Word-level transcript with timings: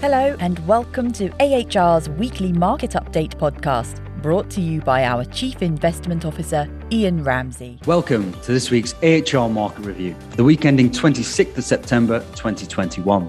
Hello, 0.00 0.34
and 0.40 0.66
welcome 0.66 1.12
to 1.12 1.28
AHR's 1.40 2.08
weekly 2.08 2.54
market 2.54 2.92
update 2.92 3.36
podcast, 3.36 4.00
brought 4.22 4.48
to 4.48 4.62
you 4.62 4.80
by 4.80 5.04
our 5.04 5.26
Chief 5.26 5.60
Investment 5.60 6.24
Officer, 6.24 6.66
Ian 6.90 7.22
Ramsey. 7.22 7.78
Welcome 7.84 8.32
to 8.40 8.50
this 8.50 8.70
week's 8.70 8.94
AHR 9.02 9.50
market 9.50 9.84
review 9.84 10.16
for 10.30 10.36
the 10.38 10.44
week 10.44 10.64
ending 10.64 10.88
26th 10.88 11.58
of 11.58 11.64
September 11.64 12.20
2021. 12.34 13.28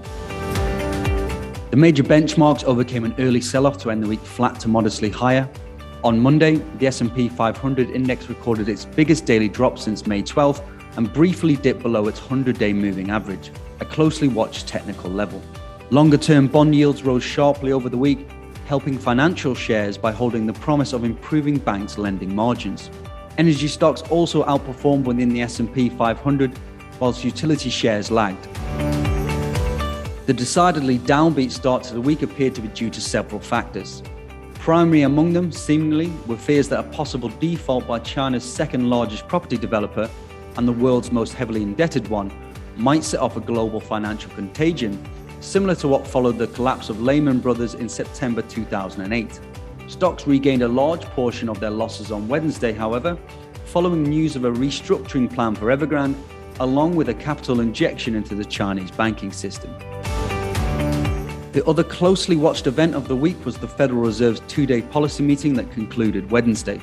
The 1.70 1.76
major 1.76 2.02
benchmarks 2.02 2.64
overcame 2.64 3.04
an 3.04 3.14
early 3.18 3.42
sell-off 3.42 3.76
to 3.82 3.90
end 3.90 4.02
the 4.02 4.08
week 4.08 4.20
flat 4.20 4.58
to 4.60 4.68
modestly 4.68 5.10
higher. 5.10 5.46
On 6.04 6.18
Monday, 6.18 6.54
the 6.78 6.86
S&P 6.86 7.28
500 7.28 7.90
index 7.90 8.30
recorded 8.30 8.70
its 8.70 8.86
biggest 8.86 9.26
daily 9.26 9.50
drop 9.50 9.78
since 9.78 10.06
May 10.06 10.22
12th 10.22 10.64
and 10.96 11.12
briefly 11.12 11.54
dipped 11.54 11.82
below 11.82 12.08
its 12.08 12.18
100-day 12.18 12.72
moving 12.72 13.10
average, 13.10 13.50
a 13.80 13.84
closely 13.84 14.28
watched 14.28 14.66
technical 14.66 15.10
level. 15.10 15.42
Longer 15.92 16.16
term 16.16 16.48
bond 16.48 16.74
yields 16.74 17.02
rose 17.02 17.22
sharply 17.22 17.70
over 17.70 17.90
the 17.90 17.98
week, 17.98 18.26
helping 18.64 18.96
financial 18.96 19.54
shares 19.54 19.98
by 19.98 20.10
holding 20.10 20.46
the 20.46 20.54
promise 20.54 20.94
of 20.94 21.04
improving 21.04 21.58
banks' 21.58 21.98
lending 21.98 22.34
margins. 22.34 22.88
Energy 23.36 23.68
stocks 23.68 24.00
also 24.08 24.42
outperformed 24.44 25.04
within 25.04 25.28
the 25.28 25.42
S&P 25.42 25.90
500, 25.90 26.58
whilst 26.98 27.24
utility 27.24 27.68
shares 27.68 28.10
lagged. 28.10 28.42
The 30.24 30.32
decidedly 30.32 30.98
downbeat 30.98 31.50
start 31.50 31.82
to 31.82 31.92
the 31.92 32.00
week 32.00 32.22
appeared 32.22 32.54
to 32.54 32.62
be 32.62 32.68
due 32.68 32.88
to 32.88 33.00
several 33.02 33.42
factors. 33.42 34.02
Primary 34.54 35.02
among 35.02 35.34
them, 35.34 35.52
seemingly, 35.52 36.10
were 36.26 36.38
fears 36.38 36.70
that 36.70 36.80
a 36.80 36.84
possible 36.84 37.28
default 37.38 37.86
by 37.86 37.98
China's 37.98 38.44
second 38.44 38.88
largest 38.88 39.28
property 39.28 39.58
developer 39.58 40.08
and 40.56 40.66
the 40.66 40.72
world's 40.72 41.12
most 41.12 41.34
heavily 41.34 41.60
indebted 41.60 42.08
one 42.08 42.32
might 42.78 43.04
set 43.04 43.20
off 43.20 43.36
a 43.36 43.40
global 43.40 43.78
financial 43.78 44.30
contagion 44.30 44.98
similar 45.42 45.74
to 45.74 45.88
what 45.88 46.06
followed 46.06 46.38
the 46.38 46.46
collapse 46.48 46.88
of 46.88 47.02
Lehman 47.02 47.40
Brothers 47.40 47.74
in 47.74 47.88
September 47.88 48.42
2008. 48.42 49.40
Stocks 49.88 50.26
regained 50.26 50.62
a 50.62 50.68
large 50.68 51.02
portion 51.06 51.48
of 51.48 51.60
their 51.60 51.70
losses 51.70 52.12
on 52.12 52.28
Wednesday, 52.28 52.72
however, 52.72 53.18
following 53.66 54.04
news 54.04 54.36
of 54.36 54.44
a 54.44 54.50
restructuring 54.50 55.32
plan 55.32 55.54
for 55.54 55.66
Evergrande, 55.66 56.16
along 56.60 56.94
with 56.94 57.08
a 57.08 57.14
capital 57.14 57.60
injection 57.60 58.14
into 58.14 58.34
the 58.34 58.44
Chinese 58.44 58.90
banking 58.90 59.32
system. 59.32 59.74
The 61.52 61.62
other 61.66 61.84
closely 61.84 62.36
watched 62.36 62.66
event 62.66 62.94
of 62.94 63.08
the 63.08 63.16
week 63.16 63.44
was 63.44 63.58
the 63.58 63.68
Federal 63.68 64.00
Reserve's 64.02 64.40
two 64.48 64.64
day 64.64 64.80
policy 64.80 65.22
meeting 65.22 65.54
that 65.54 65.70
concluded 65.72 66.30
Wednesday. 66.30 66.80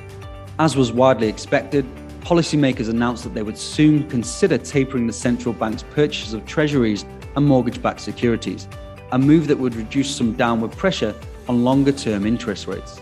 As 0.59 0.75
was 0.75 0.91
widely 0.91 1.27
expected, 1.27 1.85
policymakers 2.21 2.89
announced 2.89 3.23
that 3.23 3.33
they 3.33 3.41
would 3.41 3.57
soon 3.57 4.07
consider 4.09 4.57
tapering 4.57 5.07
the 5.07 5.13
central 5.13 5.53
bank's 5.53 5.83
purchases 5.83 6.33
of 6.33 6.45
treasuries 6.45 7.05
and 7.35 7.45
mortgage 7.45 7.81
backed 7.81 8.01
securities, 8.01 8.67
a 9.11 9.19
move 9.19 9.47
that 9.47 9.57
would 9.57 9.75
reduce 9.75 10.15
some 10.15 10.33
downward 10.33 10.71
pressure 10.71 11.15
on 11.47 11.63
longer 11.63 11.91
term 11.91 12.25
interest 12.25 12.67
rates. 12.67 13.01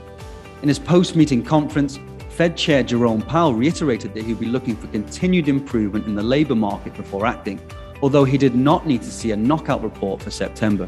In 0.61 0.67
his 0.67 0.80
post 0.80 1.16
meeting 1.16 1.44
conference, 1.44 2.00
Fed 2.30 2.55
Chair 2.55 2.83
Jerome 2.83 3.22
Powell 3.22 3.53
reiterated 3.53 4.14
that 4.14 4.23
he'd 4.23 4.39
be 4.39 4.45
looking 4.45 4.75
for 4.75 4.88
continued 4.88 5.48
improvement 5.48 6.05
in 6.05 6.16
the 6.16 6.23
labour 6.23 6.55
market 6.55 6.94
before 6.95 7.25
acting, 7.25 7.59
although 8.02 8.23
he 8.23 8.38
did 8.38 8.55
not 8.55 8.86
need 8.86 9.02
to 9.02 9.11
see 9.11 9.31
a 9.31 9.36
knockout 9.36 9.83
report 9.83 10.22
for 10.22 10.30
September. 10.30 10.88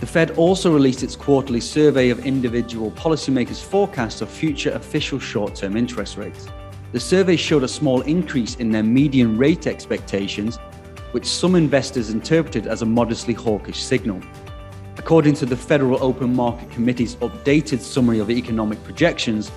The 0.00 0.06
Fed 0.06 0.32
also 0.32 0.70
released 0.70 1.02
its 1.02 1.16
quarterly 1.16 1.60
survey 1.60 2.10
of 2.10 2.26
individual 2.26 2.90
policymakers' 2.90 3.62
forecasts 3.62 4.20
of 4.20 4.28
future 4.28 4.72
official 4.72 5.18
short 5.18 5.54
term 5.54 5.78
interest 5.78 6.18
rates. 6.18 6.46
The 6.92 7.00
survey 7.00 7.36
showed 7.36 7.62
a 7.62 7.68
small 7.68 8.02
increase 8.02 8.56
in 8.56 8.70
their 8.70 8.82
median 8.82 9.38
rate 9.38 9.66
expectations 9.66 10.58
which 11.14 11.26
some 11.26 11.54
investors 11.54 12.10
interpreted 12.10 12.66
as 12.66 12.82
a 12.82 12.84
modestly 12.84 13.34
hawkish 13.34 13.80
signal. 13.80 14.20
According 14.98 15.34
to 15.34 15.46
the 15.46 15.56
Federal 15.56 16.02
Open 16.02 16.34
Market 16.34 16.68
Committee's 16.72 17.14
updated 17.16 17.78
summary 17.78 18.18
of 18.18 18.30
economic 18.30 18.82
projections, 18.82 19.52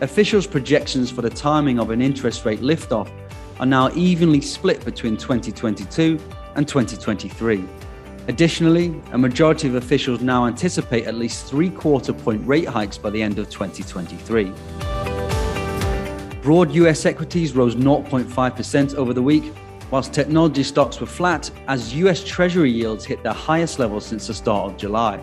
officials' 0.00 0.48
projections 0.48 1.08
for 1.08 1.22
the 1.22 1.30
timing 1.30 1.78
of 1.78 1.90
an 1.90 2.02
interest 2.02 2.44
rate 2.44 2.58
liftoff 2.58 3.08
are 3.60 3.66
now 3.66 3.92
evenly 3.94 4.40
split 4.40 4.84
between 4.84 5.16
2022 5.16 6.18
and 6.56 6.66
2023. 6.66 7.64
Additionally, 8.26 9.00
a 9.12 9.18
majority 9.18 9.68
of 9.68 9.76
officials 9.76 10.20
now 10.20 10.46
anticipate 10.46 11.06
at 11.06 11.14
least 11.14 11.46
three 11.46 11.70
quarter 11.70 12.12
point 12.12 12.44
rate 12.44 12.66
hikes 12.66 12.98
by 12.98 13.10
the 13.10 13.22
end 13.22 13.38
of 13.38 13.48
2023. 13.50 14.52
Broad 16.42 16.72
US 16.72 17.06
equities 17.06 17.54
rose 17.54 17.76
0.5% 17.76 18.94
over 18.96 19.12
the 19.12 19.22
week, 19.22 19.52
whilst 19.90 20.12
technology 20.12 20.62
stocks 20.62 21.00
were 21.00 21.06
flat 21.06 21.50
as 21.66 21.94
US 21.94 22.22
Treasury 22.24 22.70
yields 22.70 23.04
hit 23.04 23.22
their 23.22 23.32
highest 23.32 23.78
level 23.78 24.00
since 24.00 24.26
the 24.26 24.34
start 24.34 24.70
of 24.70 24.76
July. 24.76 25.20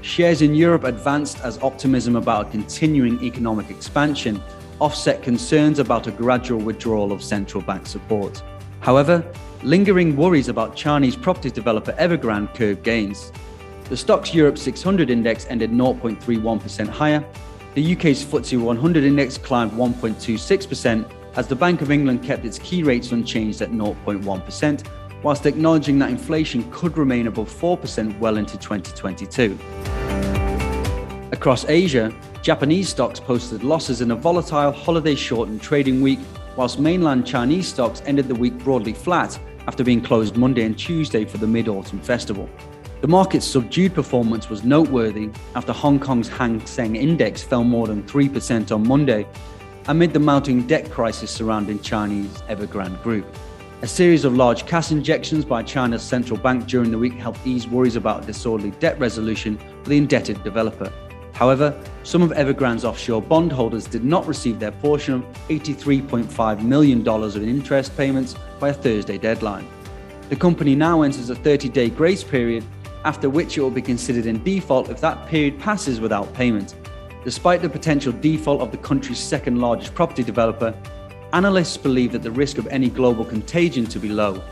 Shares 0.00 0.42
in 0.42 0.54
Europe 0.54 0.84
advanced 0.84 1.40
as 1.40 1.58
optimism 1.62 2.16
about 2.16 2.48
a 2.48 2.50
continuing 2.50 3.22
economic 3.22 3.70
expansion 3.70 4.42
offset 4.80 5.22
concerns 5.22 5.78
about 5.78 6.08
a 6.08 6.10
gradual 6.10 6.58
withdrawal 6.58 7.12
of 7.12 7.22
central 7.22 7.62
bank 7.62 7.86
support. 7.86 8.42
However, 8.80 9.24
lingering 9.62 10.16
worries 10.16 10.48
about 10.48 10.74
Chinese 10.74 11.14
property 11.14 11.50
developer 11.50 11.92
Evergrande 11.92 12.52
curbed 12.54 12.82
gains. 12.82 13.30
The 13.84 13.94
STOXX 13.94 14.34
Europe 14.34 14.58
600 14.58 15.08
index 15.08 15.46
ended 15.48 15.70
0.31% 15.70 16.88
higher. 16.88 17.24
The 17.74 17.94
UK's 17.94 18.24
FTSE 18.24 18.60
100 18.60 19.04
index 19.04 19.38
climbed 19.38 19.70
1.26%, 19.72 21.08
as 21.34 21.46
the 21.46 21.56
Bank 21.56 21.80
of 21.80 21.90
England 21.90 22.22
kept 22.22 22.44
its 22.44 22.58
key 22.58 22.82
rates 22.82 23.12
unchanged 23.12 23.62
at 23.62 23.70
0.1%, 23.70 24.84
whilst 25.22 25.46
acknowledging 25.46 25.98
that 25.98 26.10
inflation 26.10 26.70
could 26.70 26.98
remain 26.98 27.26
above 27.26 27.48
4% 27.50 28.18
well 28.18 28.36
into 28.36 28.58
2022. 28.58 29.58
Across 31.32 31.66
Asia, 31.68 32.14
Japanese 32.42 32.88
stocks 32.88 33.20
posted 33.20 33.64
losses 33.64 34.00
in 34.00 34.10
a 34.10 34.16
volatile 34.16 34.72
holiday 34.72 35.14
shortened 35.14 35.62
trading 35.62 36.02
week, 36.02 36.18
whilst 36.56 36.78
mainland 36.78 37.26
Chinese 37.26 37.68
stocks 37.68 38.02
ended 38.04 38.28
the 38.28 38.34
week 38.34 38.56
broadly 38.58 38.92
flat 38.92 39.38
after 39.66 39.84
being 39.84 40.00
closed 40.00 40.36
Monday 40.36 40.64
and 40.64 40.76
Tuesday 40.76 41.24
for 41.24 41.38
the 41.38 41.46
Mid 41.46 41.68
Autumn 41.68 42.00
Festival. 42.00 42.48
The 43.00 43.08
market's 43.08 43.46
subdued 43.46 43.94
performance 43.94 44.48
was 44.48 44.62
noteworthy 44.62 45.30
after 45.56 45.72
Hong 45.72 45.98
Kong's 45.98 46.28
Hang 46.28 46.64
Seng 46.66 46.94
Index 46.94 47.42
fell 47.42 47.64
more 47.64 47.86
than 47.86 48.02
3% 48.04 48.72
on 48.72 48.86
Monday 48.86 49.26
amid 49.88 50.12
the 50.12 50.20
mounting 50.20 50.66
debt 50.66 50.90
crisis 50.90 51.30
surrounding 51.30 51.80
Chinese 51.80 52.42
Evergrande 52.48 53.02
Group. 53.02 53.26
A 53.82 53.86
series 53.86 54.24
of 54.24 54.36
large 54.36 54.64
cash 54.66 54.92
injections 54.92 55.44
by 55.44 55.62
China's 55.62 56.02
central 56.02 56.38
bank 56.38 56.66
during 56.66 56.92
the 56.92 56.98
week 56.98 57.14
helped 57.14 57.44
ease 57.44 57.66
worries 57.66 57.96
about 57.96 58.26
disorderly 58.26 58.70
debt 58.72 58.98
resolution 59.00 59.58
for 59.82 59.88
the 59.88 59.96
indebted 59.96 60.42
developer. 60.44 60.92
However, 61.32 61.76
some 62.04 62.22
of 62.22 62.30
Evergrande's 62.30 62.84
offshore 62.84 63.22
bondholders 63.22 63.86
did 63.86 64.04
not 64.04 64.26
receive 64.26 64.60
their 64.60 64.70
portion 64.70 65.14
of 65.14 65.24
$83.5 65.48 66.62
million 66.62 67.08
in 67.08 67.48
interest 67.48 67.96
payments 67.96 68.36
by 68.60 68.68
a 68.68 68.72
Thursday 68.72 69.18
deadline. 69.18 69.66
The 70.28 70.36
company 70.36 70.76
now 70.76 71.02
enters 71.02 71.30
a 71.30 71.34
30 71.34 71.68
day 71.68 71.90
grace 71.90 72.22
period, 72.22 72.64
after 73.04 73.28
which 73.28 73.58
it 73.58 73.60
will 73.60 73.70
be 73.70 73.82
considered 73.82 74.26
in 74.26 74.44
default 74.44 74.90
if 74.90 75.00
that 75.00 75.26
period 75.26 75.58
passes 75.58 75.98
without 75.98 76.32
payment. 76.34 76.76
Despite 77.24 77.62
the 77.62 77.68
potential 77.68 78.12
default 78.12 78.60
of 78.60 78.72
the 78.72 78.78
country's 78.78 79.20
second 79.20 79.60
largest 79.60 79.94
property 79.94 80.24
developer, 80.24 80.74
analysts 81.32 81.76
believe 81.76 82.10
that 82.12 82.22
the 82.22 82.30
risk 82.30 82.58
of 82.58 82.66
any 82.66 82.90
global 82.90 83.24
contagion 83.24 83.86
to 83.86 84.00
be 84.00 84.08
low, 84.08 84.42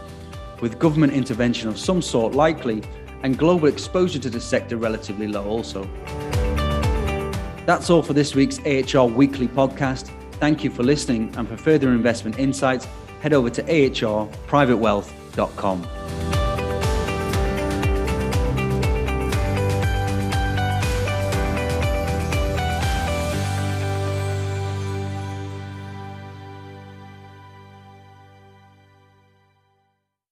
with 0.60 0.78
government 0.78 1.12
intervention 1.12 1.68
of 1.68 1.76
some 1.78 2.00
sort 2.00 2.34
likely 2.34 2.82
and 3.22 3.36
global 3.36 3.66
exposure 3.66 4.20
to 4.20 4.30
the 4.30 4.40
sector 4.40 4.76
relatively 4.76 5.26
low 5.26 5.44
also. 5.44 5.82
That's 7.66 7.90
all 7.90 8.02
for 8.02 8.14
this 8.14 8.34
week's 8.34 8.58
AHR 8.60 9.06
Weekly 9.06 9.48
podcast. 9.48 10.10
Thank 10.34 10.62
you 10.64 10.70
for 10.70 10.82
listening, 10.82 11.34
and 11.36 11.46
for 11.48 11.56
further 11.56 11.90
investment 11.90 12.38
insights, 12.38 12.86
head 13.20 13.32
over 13.32 13.50
to 13.50 13.62
ahrprivatewealth.com. 13.64 15.99